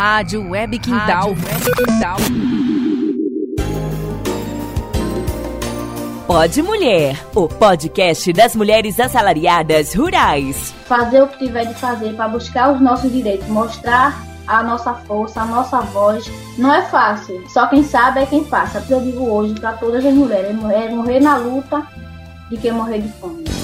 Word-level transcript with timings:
Rádio 0.00 0.48
Web 0.48 0.78
Quintal. 0.78 1.34
Rádio 1.34 1.44
Web 1.44 1.74
Quintal. 1.76 2.16
Pode 6.26 6.62
Mulher, 6.62 7.22
o 7.34 7.46
podcast 7.46 8.32
das 8.32 8.56
mulheres 8.56 8.98
assalariadas 8.98 9.92
rurais. 9.92 10.72
Fazer 10.86 11.20
o 11.20 11.28
que 11.28 11.44
tiver 11.44 11.66
de 11.66 11.74
fazer 11.74 12.14
para 12.14 12.28
buscar 12.28 12.72
os 12.72 12.80
nossos 12.80 13.12
direitos, 13.12 13.46
mostrar 13.48 14.24
a 14.46 14.62
nossa 14.62 14.94
força, 14.94 15.42
a 15.42 15.44
nossa 15.44 15.82
voz. 15.82 16.32
Não 16.56 16.72
é 16.72 16.80
fácil, 16.80 17.44
só 17.50 17.66
quem 17.66 17.84
sabe 17.84 18.20
é 18.20 18.26
quem 18.26 18.42
passa. 18.42 18.82
Eu 18.88 19.02
digo 19.02 19.30
hoje 19.30 19.52
para 19.60 19.74
todas 19.74 20.02
as 20.02 20.14
mulheres: 20.14 20.48
é 20.48 20.88
morrer 20.88 21.20
na 21.20 21.36
luta 21.36 21.86
de 22.48 22.56
quem 22.56 22.72
morrer 22.72 23.02
de 23.02 23.08
fome. 23.20 23.59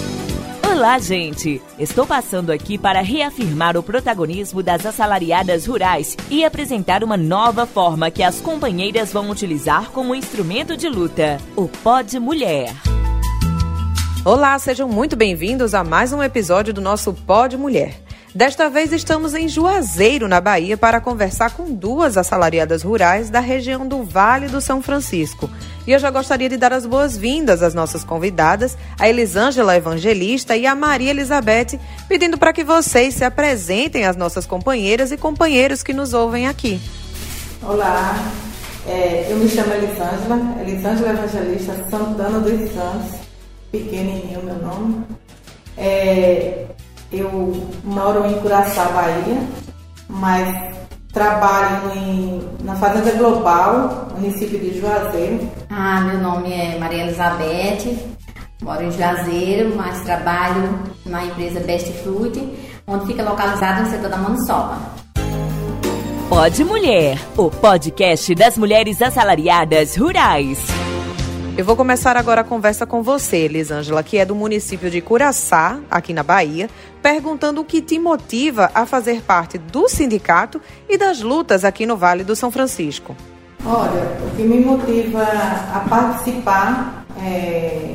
Olá, 0.76 0.98
gente! 0.98 1.62
Estou 1.78 2.06
passando 2.06 2.52
aqui 2.52 2.76
para 2.76 3.00
reafirmar 3.00 3.78
o 3.78 3.82
protagonismo 3.82 4.62
das 4.62 4.84
assalariadas 4.84 5.64
rurais 5.64 6.14
e 6.28 6.44
apresentar 6.44 7.02
uma 7.02 7.16
nova 7.16 7.64
forma 7.64 8.10
que 8.10 8.22
as 8.22 8.42
companheiras 8.42 9.10
vão 9.10 9.30
utilizar 9.30 9.90
como 9.90 10.14
instrumento 10.14 10.76
de 10.76 10.86
luta: 10.86 11.38
o 11.56 11.66
Pod 11.66 12.20
Mulher. 12.20 12.74
Olá, 14.22 14.58
sejam 14.58 14.86
muito 14.86 15.16
bem-vindos 15.16 15.72
a 15.72 15.82
mais 15.82 16.12
um 16.12 16.22
episódio 16.22 16.74
do 16.74 16.82
nosso 16.82 17.14
Pod 17.14 17.56
Mulher. 17.56 17.94
Desta 18.34 18.68
vez 18.68 18.92
estamos 18.92 19.32
em 19.32 19.48
Juazeiro, 19.48 20.28
na 20.28 20.42
Bahia, 20.42 20.76
para 20.76 21.00
conversar 21.00 21.54
com 21.54 21.72
duas 21.72 22.18
assalariadas 22.18 22.82
rurais 22.82 23.30
da 23.30 23.40
região 23.40 23.88
do 23.88 24.02
Vale 24.02 24.48
do 24.48 24.60
São 24.60 24.82
Francisco. 24.82 25.48
E 25.86 25.92
eu 25.92 25.98
já 26.00 26.10
gostaria 26.10 26.48
de 26.48 26.56
dar 26.56 26.72
as 26.72 26.84
boas-vindas 26.84 27.62
às 27.62 27.72
nossas 27.72 28.02
convidadas, 28.02 28.76
a 28.98 29.08
Elisângela 29.08 29.76
Evangelista 29.76 30.56
e 30.56 30.66
a 30.66 30.74
Maria 30.74 31.10
Elizabeth, 31.10 31.78
pedindo 32.08 32.36
para 32.36 32.52
que 32.52 32.64
vocês 32.64 33.14
se 33.14 33.24
apresentem 33.24 34.04
às 34.04 34.16
nossas 34.16 34.46
companheiras 34.46 35.12
e 35.12 35.16
companheiros 35.16 35.84
que 35.84 35.92
nos 35.92 36.12
ouvem 36.12 36.48
aqui. 36.48 36.80
Olá, 37.62 38.16
é, 38.88 39.28
eu 39.30 39.36
me 39.36 39.48
chamo 39.48 39.72
Elisângela, 39.74 40.60
Elisângela 40.60 41.10
Evangelista 41.10 41.74
Santana 41.88 42.40
dos 42.40 42.72
Santos, 42.72 43.20
pequenininho 43.70 44.42
meu 44.42 44.56
nome. 44.56 45.04
É, 45.78 46.64
eu 47.12 47.68
moro 47.84 48.26
em 48.26 48.40
Curaçá, 48.40 48.86
Bahia, 48.86 49.40
mas 50.08 50.75
trabalho 51.16 51.92
em, 51.94 52.42
na 52.62 52.76
Fazenda 52.76 53.10
Global, 53.12 54.08
município 54.18 54.58
de 54.58 54.78
Juazeiro. 54.78 55.50
Ah, 55.70 56.02
meu 56.02 56.18
nome 56.18 56.52
é 56.52 56.78
Maria 56.78 57.04
Elizabeth, 57.04 57.96
moro 58.62 58.82
em 58.82 58.92
Juazeiro, 58.92 59.74
mas 59.74 60.02
trabalho 60.02 60.78
na 61.06 61.24
empresa 61.24 61.58
Best 61.60 61.90
Fruit, 62.02 62.38
onde 62.86 63.06
fica 63.06 63.22
localizado 63.22 63.84
no 63.84 63.90
setor 63.90 64.10
da 64.10 64.18
Maniçoba. 64.18 64.76
Pode 66.28 66.62
Mulher, 66.64 67.18
o 67.34 67.50
podcast 67.50 68.34
das 68.34 68.58
mulheres 68.58 69.00
assalariadas 69.00 69.96
rurais. 69.96 70.75
Eu 71.58 71.64
vou 71.64 71.74
começar 71.74 72.18
agora 72.18 72.42
a 72.42 72.44
conversa 72.44 72.84
com 72.84 73.02
você, 73.02 73.38
Elisângela, 73.38 74.02
que 74.02 74.18
é 74.18 74.26
do 74.26 74.34
município 74.34 74.90
de 74.90 75.00
Curaçá, 75.00 75.80
aqui 75.90 76.12
na 76.12 76.22
Bahia, 76.22 76.68
perguntando 77.00 77.62
o 77.62 77.64
que 77.64 77.80
te 77.80 77.98
motiva 77.98 78.70
a 78.74 78.84
fazer 78.84 79.22
parte 79.22 79.56
do 79.56 79.88
sindicato 79.88 80.60
e 80.86 80.98
das 80.98 81.22
lutas 81.22 81.64
aqui 81.64 81.86
no 81.86 81.96
Vale 81.96 82.24
do 82.24 82.36
São 82.36 82.50
Francisco. 82.50 83.16
Olha, 83.64 84.18
o 84.26 84.36
que 84.36 84.42
me 84.42 84.60
motiva 84.60 85.22
a 85.22 85.80
participar 85.88 87.06
é, 87.24 87.94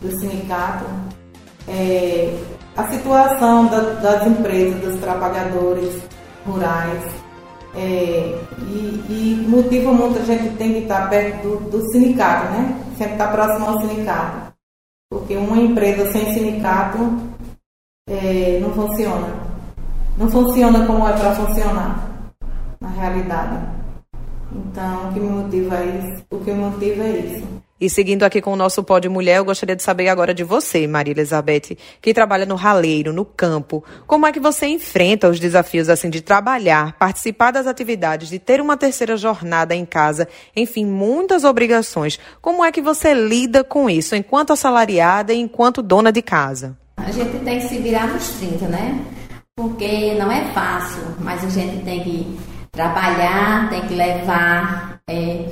do 0.00 0.18
sindicato 0.18 0.84
é 1.68 2.36
a 2.76 2.88
situação 2.88 3.66
da, 3.66 3.78
das 3.78 4.26
empresas, 4.26 4.80
dos 4.80 5.00
trabalhadores 5.00 6.02
rurais, 6.44 7.04
é, 7.76 8.34
e, 8.66 9.04
e, 9.08 9.46
motiva 9.46 9.92
muito 9.92 10.18
a 10.18 10.24
gente 10.24 10.56
tem 10.56 10.72
que 10.72 10.78
estar 10.80 11.08
perto 11.08 11.42
do, 11.42 11.70
do 11.70 11.92
sindicato, 11.92 12.50
né? 12.50 12.87
Sempre 12.98 13.12
estar 13.12 13.30
próximo 13.30 13.66
ao 13.66 13.80
sindicato. 13.80 14.52
Porque 15.08 15.36
uma 15.36 15.56
empresa 15.56 16.10
sem 16.10 16.34
sindicato 16.34 16.98
é, 18.08 18.58
não 18.60 18.72
funciona. 18.72 19.28
Não 20.18 20.28
funciona 20.28 20.84
como 20.84 21.06
é 21.06 21.12
para 21.12 21.36
funcionar, 21.36 22.10
na 22.80 22.88
realidade. 22.88 23.56
Então, 24.52 25.08
o 25.08 25.12
que 25.12 25.20
me 25.20 25.28
motiva 25.28 25.76
é 25.76 25.86
isso. 25.86 26.24
O 26.28 26.40
que 26.40 26.50
me 26.50 26.58
motiva 26.58 27.04
é 27.04 27.18
isso. 27.18 27.46
E 27.80 27.88
seguindo 27.88 28.24
aqui 28.24 28.40
com 28.40 28.52
o 28.52 28.56
nosso 28.56 28.82
pódio 28.82 29.10
mulher, 29.10 29.38
eu 29.38 29.44
gostaria 29.44 29.76
de 29.76 29.82
saber 29.82 30.08
agora 30.08 30.34
de 30.34 30.42
você, 30.42 30.86
Maria 30.86 31.12
Elizabeth, 31.12 31.76
que 32.02 32.12
trabalha 32.12 32.44
no 32.44 32.56
raleiro, 32.56 33.12
no 33.12 33.24
campo. 33.24 33.84
Como 34.06 34.26
é 34.26 34.32
que 34.32 34.40
você 34.40 34.66
enfrenta 34.66 35.28
os 35.28 35.38
desafios 35.38 35.88
assim 35.88 36.10
de 36.10 36.20
trabalhar, 36.20 36.94
participar 36.98 37.52
das 37.52 37.68
atividades, 37.68 38.30
de 38.30 38.38
ter 38.40 38.60
uma 38.60 38.76
terceira 38.76 39.16
jornada 39.16 39.76
em 39.76 39.86
casa, 39.86 40.26
enfim, 40.56 40.84
muitas 40.84 41.44
obrigações. 41.44 42.18
Como 42.42 42.64
é 42.64 42.72
que 42.72 42.82
você 42.82 43.14
lida 43.14 43.62
com 43.62 43.88
isso 43.88 44.16
enquanto 44.16 44.52
assalariada 44.52 45.32
e 45.32 45.38
enquanto 45.38 45.80
dona 45.80 46.10
de 46.10 46.22
casa? 46.22 46.76
A 46.96 47.12
gente 47.12 47.38
tem 47.44 47.60
que 47.60 47.68
se 47.68 47.78
virar 47.78 48.08
nos 48.08 48.28
30, 48.30 48.66
né? 48.66 49.04
Porque 49.56 50.14
não 50.14 50.30
é 50.30 50.52
fácil, 50.52 51.02
mas 51.20 51.44
a 51.44 51.48
gente 51.48 51.84
tem 51.84 52.02
que 52.02 52.38
trabalhar, 52.72 53.68
tem 53.70 53.82
que 53.86 53.94
levar 53.94 55.00
é, 55.08 55.46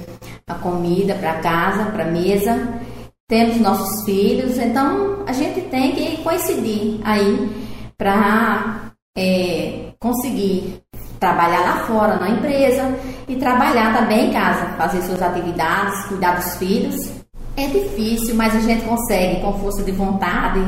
a 0.48 0.54
comida 0.54 1.14
para 1.16 1.40
casa, 1.40 1.86
para 1.86 2.04
mesa. 2.04 2.80
Temos 3.28 3.56
nossos 3.56 4.04
filhos, 4.04 4.56
então 4.58 5.24
a 5.26 5.32
gente 5.32 5.60
tem 5.62 5.92
que 5.92 6.22
coincidir 6.22 7.00
aí 7.02 7.50
para 7.98 8.92
é, 9.18 9.92
conseguir 9.98 10.80
trabalhar 11.18 11.60
lá 11.60 11.86
fora 11.86 12.16
na 12.16 12.28
empresa 12.28 12.96
e 13.26 13.34
trabalhar 13.34 13.96
também 13.96 14.28
em 14.28 14.32
casa, 14.32 14.66
fazer 14.76 15.02
suas 15.02 15.20
atividades, 15.20 16.06
cuidar 16.06 16.36
dos 16.36 16.56
filhos. 16.56 17.10
É 17.56 17.66
difícil, 17.66 18.36
mas 18.36 18.54
a 18.54 18.60
gente 18.60 18.84
consegue, 18.84 19.40
com 19.40 19.58
força 19.58 19.82
de 19.82 19.90
vontade, 19.90 20.60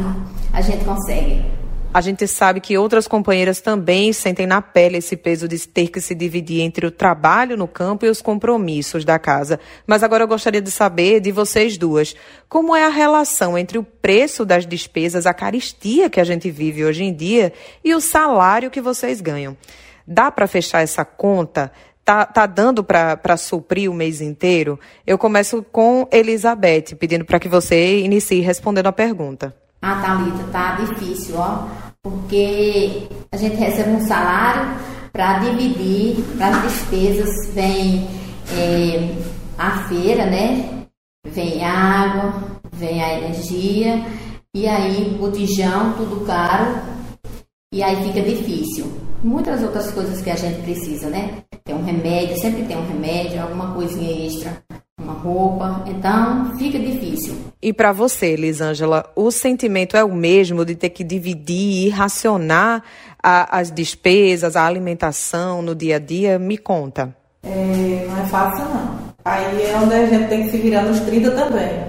a 0.53 0.61
gente 0.61 0.85
consegue. 0.85 1.45
A 1.99 2.01
gente 2.01 2.29
sabe 2.29 2.61
que 2.61 2.79
outras 2.79 3.09
companheiras 3.09 3.61
também 3.61 4.13
sentem 4.13 4.47
na 4.47 4.63
pele 4.63 4.99
esse 4.99 5.17
peso 5.17 5.49
de 5.49 5.59
ter 5.67 5.89
que 5.89 6.01
se 6.01 6.15
dividir 6.15 6.61
entre 6.61 6.87
o 6.87 6.93
trabalho 6.93 7.57
no 7.57 7.67
campo 7.67 8.07
e 8.07 8.09
os 8.09 8.23
compromissos 8.23 9.05
da 9.05 9.19
casa. 9.19 9.59
Mas 9.85 10.05
agora 10.05 10.23
eu 10.23 10.29
gostaria 10.29 10.63
de 10.63 10.71
saber 10.71 11.19
de 11.19 11.33
vocês 11.33 11.77
duas, 11.77 12.15
como 12.49 12.77
é 12.77 12.85
a 12.85 12.89
relação 12.89 13.59
entre 13.59 13.79
o 13.79 13.83
preço 13.83 14.45
das 14.45 14.65
despesas, 14.65 15.27
a 15.27 15.35
caristia 15.35 16.09
que 16.09 16.21
a 16.21 16.25
gente 16.25 16.49
vive 16.53 16.85
hoje 16.85 17.03
em 17.03 17.13
dia 17.13 17.53
e 17.83 17.93
o 17.93 18.01
salário 18.01 18.71
que 18.71 18.81
vocês 18.81 19.21
ganham. 19.21 19.57
Dá 20.07 20.31
para 20.31 20.47
fechar 20.47 20.83
essa 20.83 21.05
conta? 21.05 21.73
Tá, 22.05 22.25
tá 22.25 22.47
dando 22.47 22.85
para 22.85 23.37
suprir 23.37 23.91
o 23.91 23.95
mês 23.95 24.21
inteiro? 24.21 24.79
Eu 25.05 25.19
começo 25.19 25.65
com 25.73 26.07
Elizabeth, 26.13 26.95
pedindo 26.97 27.25
para 27.25 27.41
que 27.41 27.49
você 27.49 27.99
inicie 27.99 28.41
respondendo 28.41 28.87
a 28.87 28.93
pergunta. 28.93 29.53
Ah, 29.81 30.01
Thalita, 30.01 30.45
tá 30.51 30.77
difícil, 30.77 31.37
ó, 31.37 31.88
porque 32.03 33.09
a 33.33 33.37
gente 33.37 33.57
recebe 33.57 33.91
um 33.91 34.07
salário 34.07 34.79
para 35.13 35.39
dividir 35.41 36.23
para 36.37 36.49
as 36.49 36.63
despesas, 36.63 37.49
vem 37.53 38.07
é, 38.53 39.17
a 39.57 39.89
feira, 39.89 40.27
né? 40.27 40.87
Vem 41.27 41.65
água, 41.65 42.61
vem 42.73 43.03
a 43.03 43.19
energia, 43.19 44.05
e 44.55 44.67
aí 44.67 45.17
botijão, 45.19 45.93
tudo 45.95 46.25
caro, 46.25 46.81
e 47.73 47.83
aí 47.83 47.97
fica 48.05 48.23
difícil. 48.23 48.87
Muitas 49.23 49.63
outras 49.63 49.91
coisas 49.91 50.23
que 50.23 50.31
a 50.31 50.37
gente 50.37 50.63
precisa, 50.63 51.09
né? 51.11 51.43
Tem 51.65 51.75
um 51.75 51.85
remédio, 51.85 52.39
sempre 52.39 52.65
tem 52.65 52.77
um 52.77 52.87
remédio, 52.87 53.43
alguma 53.43 53.75
coisinha 53.75 54.27
extra 54.27 54.68
uma 55.09 55.15
roupa, 55.15 55.85
então 55.87 56.57
fica 56.59 56.79
difícil. 56.79 57.35
E 57.61 57.73
para 57.73 57.93
você, 57.93 58.37
Lisângela, 58.37 59.11
o 59.17 59.31
sentimento 59.31 59.97
é 59.97 60.05
o 60.05 60.13
mesmo 60.13 60.65
de 60.65 60.75
ter 60.75 60.91
que 60.91 61.03
dividir 61.03 61.87
e 61.87 61.89
racionar 61.89 62.83
a, 63.23 63.59
as 63.59 63.71
despesas, 63.71 64.55
a 64.55 64.65
alimentação 64.65 65.63
no 65.63 65.75
dia 65.75 65.97
a 65.97 65.99
dia? 65.99 66.39
Me 66.39 66.59
conta. 66.59 67.17
É, 67.43 68.07
não 68.07 68.23
é 68.23 68.27
fácil 68.27 68.65
não. 68.67 69.09
Aí 69.25 69.63
é 69.63 69.77
onde 69.77 69.95
a 69.95 70.07
gente 70.07 70.29
tem 70.29 70.45
que 70.45 70.51
se 70.51 70.59
virar 70.59 70.83
nos 70.83 71.01
30 71.01 71.31
também. 71.33 71.89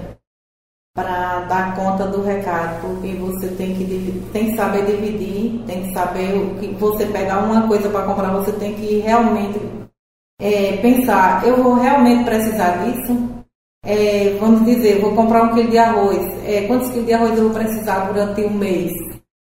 Para 0.94 1.40
dar 1.42 1.76
conta 1.76 2.06
do 2.06 2.22
recado, 2.22 2.80
porque 2.80 3.14
você 3.14 3.48
tem 3.48 3.74
que, 3.74 4.22
tem 4.32 4.50
que 4.50 4.56
saber 4.56 4.84
dividir, 4.86 5.62
tem 5.64 5.84
que 5.84 5.92
saber 5.92 6.34
o 6.34 6.56
que 6.58 6.74
você 6.74 7.06
pegar 7.06 7.38
uma 7.38 7.68
coisa 7.68 7.88
para 7.88 8.04
comprar, 8.04 8.32
você 8.32 8.52
tem 8.52 8.74
que 8.74 8.98
realmente 8.98 9.60
é, 10.40 10.78
pensar, 10.78 11.46
eu 11.46 11.62
vou 11.62 11.74
realmente 11.74 12.24
precisar 12.24 12.84
disso? 12.84 13.28
É, 13.84 14.36
vamos 14.40 14.64
dizer, 14.64 15.00
vou 15.00 15.14
comprar 15.14 15.44
um 15.44 15.54
quilo 15.54 15.70
de 15.70 15.78
arroz. 15.78 16.18
É, 16.46 16.66
quantos 16.66 16.90
quilos 16.90 17.06
de 17.06 17.12
arroz 17.12 17.36
eu 17.36 17.44
vou 17.44 17.54
precisar 17.54 18.06
durante 18.06 18.42
um 18.42 18.50
mês? 18.50 18.92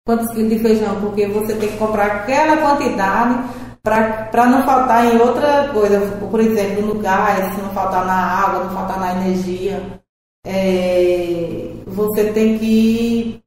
Quantos 0.05 0.33
quilos 0.33 0.49
de 0.49 0.59
feijão? 0.59 0.99
Porque 1.01 1.27
você 1.27 1.55
tem 1.55 1.69
que 1.69 1.77
comprar 1.77 2.05
aquela 2.07 2.57
quantidade 2.57 3.49
para 3.83 4.45
não 4.47 4.63
faltar 4.63 5.05
em 5.05 5.19
outra 5.19 5.69
coisa. 5.73 5.99
Por 6.17 6.39
exemplo, 6.39 6.85
no 6.85 6.99
gás, 6.99 7.57
não 7.57 7.69
faltar 7.69 8.05
na 8.05 8.13
água, 8.13 8.63
não 8.63 8.71
faltar 8.71 8.99
na 8.99 9.11
energia. 9.21 10.01
É, 10.45 11.73
você 11.85 12.31
tem 12.31 12.57
que 12.57 13.41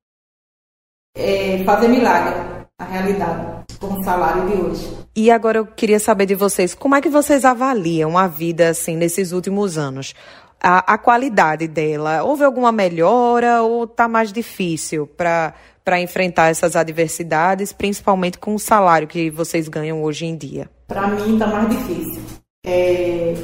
é, 1.17 1.63
fazer 1.65 1.89
milagre, 1.89 2.35
a 2.79 2.85
realidade. 2.85 3.60
Com 3.81 3.99
o 3.99 4.05
salário 4.05 4.47
de 4.47 4.63
hoje. 4.63 4.99
E 5.17 5.31
agora 5.31 5.59
eu 5.59 5.67
queria 5.67 5.99
saber 5.99 6.27
de 6.27 6.35
vocês, 6.35 6.75
como 6.75 6.95
é 6.95 7.01
que 7.01 7.09
vocês 7.09 7.45
avaliam 7.45 8.17
a 8.17 8.29
vida 8.29 8.69
assim 8.69 8.97
nesses 8.97 9.33
últimos 9.33 9.79
anos? 9.79 10.15
A, 10.63 10.95
a 10.95 10.99
qualidade 10.99 11.67
dela, 11.67 12.23
houve 12.23 12.45
alguma 12.45 12.71
melhora 12.71 13.63
ou 13.63 13.85
está 13.85 14.07
mais 14.07 14.33
difícil 14.33 15.07
para 15.07 15.55
para 15.83 15.99
enfrentar 16.01 16.51
essas 16.51 16.77
adversidades, 16.77 17.73
principalmente 17.73 18.39
com 18.39 18.55
o 18.55 18.59
salário 18.59 19.09
que 19.09 19.31
vocês 19.31 19.67
ganham 19.67 20.05
hoje 20.05 20.27
em 20.27 20.37
dia? 20.37 20.71
Para 20.87 21.09
mim 21.09 21.33
está 21.33 21.47
mais 21.47 21.69
difícil. 21.71 22.23
É, 22.65 23.35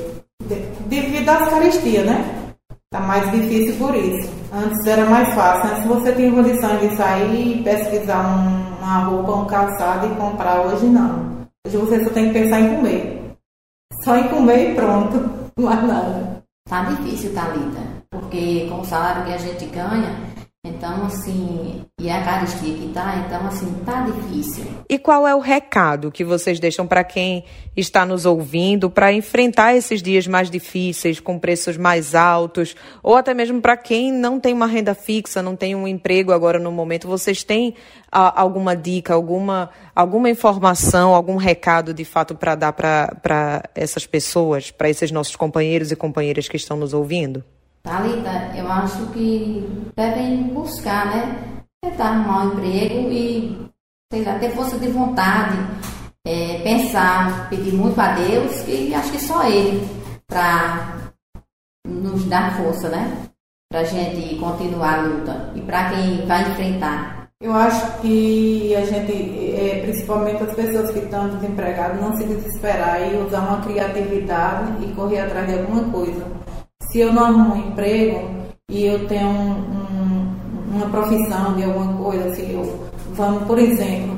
devido 0.86 1.28
às 1.28 1.48
caristias, 1.48 2.06
né? 2.06 2.45
Está 2.92 3.04
mais 3.04 3.28
difícil 3.32 3.74
por 3.84 3.94
isso. 3.96 4.30
Antes 4.52 4.86
era 4.86 5.04
mais 5.06 5.34
fácil. 5.34 5.74
Antes 5.74 5.86
você 5.86 6.12
tinha 6.12 6.30
condições 6.30 6.80
de 6.80 6.96
sair 6.96 7.62
pesquisar 7.64 8.20
um, 8.20 8.78
uma 8.78 8.98
roupa, 9.00 9.32
um 9.32 9.46
calçado 9.46 10.06
e 10.06 10.14
comprar. 10.14 10.60
Hoje 10.60 10.86
não. 10.86 11.48
Hoje 11.66 11.76
você 11.76 12.04
só 12.04 12.10
tem 12.10 12.28
que 12.28 12.38
pensar 12.38 12.60
em 12.60 12.76
comer. 12.76 13.36
Só 14.04 14.16
em 14.16 14.28
comer 14.28 14.70
e 14.70 14.74
pronto. 14.76 15.16
Mais 15.58 15.82
nada. 15.82 16.42
Tá 16.68 16.84
difícil, 16.84 17.34
Thalita. 17.34 17.80
Porque 18.08 18.68
com 18.68 18.80
o 18.80 18.84
salário 18.84 19.24
que 19.24 19.32
a 19.32 19.38
gente 19.38 19.66
ganha, 19.66 20.14
então, 20.68 21.06
assim, 21.06 21.84
e 22.00 22.10
a 22.10 22.24
caristia 22.24 22.74
que 22.74 22.88
tá, 22.92 23.24
então, 23.24 23.46
assim, 23.46 23.72
tá 23.84 24.02
difícil. 24.02 24.64
E 24.88 24.98
qual 24.98 25.26
é 25.26 25.34
o 25.34 25.38
recado 25.38 26.10
que 26.10 26.24
vocês 26.24 26.58
deixam 26.58 26.86
para 26.86 27.04
quem 27.04 27.44
está 27.76 28.04
nos 28.04 28.26
ouvindo 28.26 28.90
para 28.90 29.12
enfrentar 29.12 29.76
esses 29.76 30.02
dias 30.02 30.26
mais 30.26 30.50
difíceis, 30.50 31.20
com 31.20 31.38
preços 31.38 31.76
mais 31.76 32.14
altos, 32.14 32.74
ou 33.02 33.14
até 33.14 33.32
mesmo 33.32 33.60
para 33.60 33.76
quem 33.76 34.12
não 34.12 34.40
tem 34.40 34.52
uma 34.52 34.66
renda 34.66 34.94
fixa, 34.94 35.40
não 35.40 35.54
tem 35.54 35.74
um 35.76 35.86
emprego 35.86 36.32
agora 36.32 36.58
no 36.58 36.72
momento? 36.72 37.06
Vocês 37.06 37.44
têm 37.44 37.74
a, 38.10 38.40
alguma 38.40 38.74
dica, 38.74 39.14
alguma, 39.14 39.70
alguma 39.94 40.28
informação, 40.28 41.14
algum 41.14 41.36
recado 41.36 41.94
de 41.94 42.04
fato 42.04 42.34
para 42.34 42.56
dar 42.56 42.72
para 42.72 43.62
essas 43.74 44.04
pessoas, 44.04 44.72
para 44.72 44.90
esses 44.90 45.12
nossos 45.12 45.36
companheiros 45.36 45.92
e 45.92 45.96
companheiras 45.96 46.48
que 46.48 46.56
estão 46.56 46.76
nos 46.76 46.92
ouvindo? 46.92 47.44
Thalita, 47.86 48.50
eu 48.56 48.66
acho 48.66 49.06
que 49.12 49.64
devem 49.94 50.42
buscar, 50.48 51.06
né? 51.06 51.62
Tentar 51.80 52.08
arrumar 52.08 52.46
um 52.46 52.52
emprego 52.54 53.12
e, 53.12 53.70
sei 54.12 54.24
lá, 54.24 54.40
ter 54.40 54.50
força 54.50 54.76
de 54.76 54.88
vontade, 54.88 55.56
é, 56.26 56.58
pensar, 56.64 57.48
pedir 57.48 57.72
muito 57.72 57.96
a 58.00 58.12
Deus 58.14 58.66
e 58.66 58.92
acho 58.92 59.12
que 59.12 59.20
só 59.20 59.48
Ele 59.48 59.88
para 60.26 61.12
nos 61.86 62.24
dar 62.24 62.56
força, 62.56 62.88
né? 62.88 63.28
Para 63.70 63.82
a 63.82 63.84
gente 63.84 64.34
continuar 64.34 64.98
a 64.98 65.02
luta 65.02 65.52
e 65.54 65.60
para 65.60 65.90
quem 65.90 66.26
vai 66.26 66.42
enfrentar. 66.42 67.28
Eu 67.40 67.54
acho 67.54 68.00
que 68.00 68.74
a 68.74 68.84
gente, 68.84 69.54
é, 69.54 69.82
principalmente 69.82 70.42
as 70.42 70.54
pessoas 70.56 70.90
que 70.90 70.98
estão 70.98 71.28
desempregadas, 71.28 72.00
não 72.00 72.16
se 72.16 72.24
desesperar 72.24 73.00
e 73.00 73.16
usar 73.18 73.40
uma 73.42 73.60
criatividade 73.60 74.84
e 74.84 74.92
correr 74.92 75.20
atrás 75.20 75.46
de 75.46 75.60
alguma 75.60 75.84
coisa 75.92 76.45
se 76.96 77.00
eu 77.00 77.12
não 77.12 77.24
arrumo 77.24 77.54
um 77.54 77.58
emprego 77.58 78.26
e 78.70 78.86
eu 78.86 79.06
tenho 79.06 79.28
um, 79.28 79.50
um, 79.50 80.76
uma 80.76 80.86
profissão 80.86 81.52
de 81.54 81.64
alguma 81.64 81.92
coisa, 82.02 82.34
se 82.34 82.50
eu, 82.50 82.88
vamos, 83.12 83.42
por 83.42 83.58
exemplo, 83.58 84.16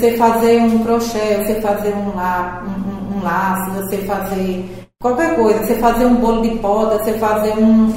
sei 0.00 0.16
fazer 0.16 0.62
um 0.62 0.82
crochê, 0.82 1.44
sei 1.44 1.60
fazer 1.60 1.92
um, 1.92 2.16
la, 2.16 2.64
um, 2.66 3.18
um 3.18 3.22
laço, 3.22 3.86
sei 3.90 4.06
fazer 4.06 4.86
qualquer 5.02 5.36
coisa, 5.36 5.66
sei 5.66 5.76
fazer 5.76 6.06
um 6.06 6.14
bolo 6.14 6.40
de 6.40 6.56
poda, 6.60 7.04
sei 7.04 7.12
fazer 7.18 7.52
um, 7.58 7.88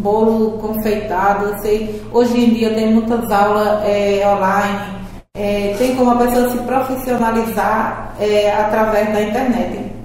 bolo 0.00 0.52
confeitado, 0.52 1.54
sei, 1.60 2.02
hoje 2.14 2.40
em 2.42 2.54
dia 2.54 2.72
tem 2.72 2.94
muitas 2.94 3.30
aulas 3.30 3.84
é, 3.84 4.22
online, 4.26 5.04
é, 5.36 5.74
tem 5.76 5.94
como 5.96 6.12
a 6.12 6.16
pessoa 6.16 6.48
se 6.48 6.58
profissionalizar 6.60 8.14
é, 8.18 8.54
através 8.54 9.12
da 9.12 9.20
internet 9.20 9.99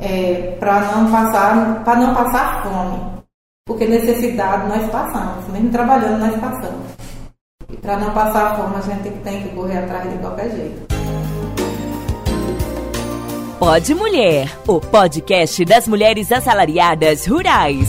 é, 0.00 0.56
para 0.58 0.80
não 0.92 1.10
passar 1.10 1.84
para 1.84 1.96
não 1.96 2.14
passar 2.14 2.62
fome, 2.62 3.22
porque 3.66 3.86
necessidade 3.86 4.68
nós 4.68 4.90
passamos, 4.90 5.48
mesmo 5.48 5.70
trabalhando 5.70 6.20
nós 6.20 6.40
passamos. 6.40 6.86
E 7.68 7.76
para 7.76 7.96
não 7.96 8.12
passar 8.12 8.56
fome 8.56 8.76
a 8.76 8.80
gente 8.80 9.10
tem 9.20 9.42
que 9.42 9.48
correr 9.50 9.78
atrás 9.78 10.10
de 10.10 10.18
qualquer 10.18 10.50
jeito. 10.50 10.86
Pode 13.58 13.94
Mulher, 13.94 14.54
o 14.66 14.80
podcast 14.80 15.64
das 15.64 15.88
mulheres 15.88 16.30
assalariadas 16.30 17.26
rurais. 17.26 17.88